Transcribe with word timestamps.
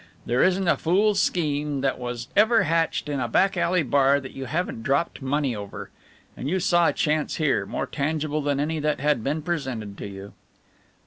There 0.25 0.41
isn't 0.41 0.67
a 0.67 0.77
fool's 0.77 1.19
scheme 1.19 1.81
that 1.81 1.99
was 1.99 2.27
ever 2.35 2.63
hatched 2.63 3.07
in 3.07 3.19
a 3.19 3.27
back 3.27 3.55
alley 3.55 3.83
bar 3.83 4.19
that 4.19 4.31
you 4.31 4.45
haven't 4.45 4.81
dropped 4.81 5.21
money 5.21 5.55
over. 5.55 5.91
And 6.35 6.49
you 6.49 6.59
saw 6.59 6.87
a 6.87 6.93
chance 6.93 7.35
here, 7.35 7.67
more 7.67 7.85
tangible 7.85 8.41
than 8.41 8.59
any 8.59 8.79
that 8.79 8.99
had 8.99 9.23
been 9.23 9.43
presented 9.43 9.99
to 9.99 10.07
you." 10.07 10.33